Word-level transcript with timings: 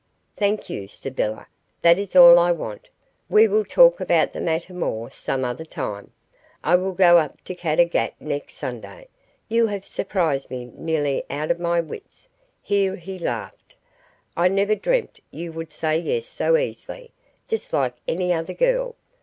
"Thank 0.35 0.67
you, 0.67 0.87
Sybylla, 0.87 1.45
that 1.83 1.99
is 1.99 2.15
all 2.15 2.39
I 2.39 2.51
want. 2.51 2.89
We 3.29 3.47
will 3.47 3.63
talk 3.63 3.99
about 3.99 4.33
the 4.33 4.41
matter 4.41 4.73
more 4.73 5.11
some 5.11 5.45
other 5.45 5.63
time. 5.63 6.11
I 6.63 6.75
will 6.75 6.93
go 6.93 7.19
up 7.19 7.39
to 7.43 7.53
Caddagat 7.53 8.15
next 8.19 8.55
Sunday. 8.55 9.09
You 9.47 9.67
have 9.67 9.85
surprised 9.85 10.49
me 10.49 10.71
nearly 10.73 11.23
out 11.29 11.51
of 11.51 11.59
my 11.59 11.81
wits," 11.81 12.27
here 12.63 12.95
he 12.95 13.19
laughed. 13.19 13.75
"I 14.35 14.47
never 14.47 14.73
dreamt 14.73 15.19
you 15.29 15.51
would 15.53 15.71
say 15.71 15.99
yes 15.99 16.25
so 16.25 16.57
easily, 16.57 17.11
just 17.47 17.71
like 17.71 17.93
any 18.07 18.33
other 18.33 18.53
girl. 18.55 18.95